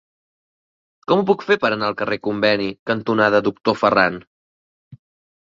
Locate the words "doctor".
3.51-3.79